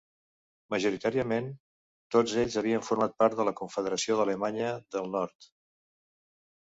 Majoritàriament, 0.73 1.49
tots 2.15 2.33
ells 2.43 2.57
havien 2.61 2.85
format 2.87 3.13
part 3.23 3.37
de 3.41 3.45
la 3.49 3.53
Confederació 3.59 4.17
d'Alemanya 4.21 4.71
del 4.97 5.11
Nord. 5.17 5.51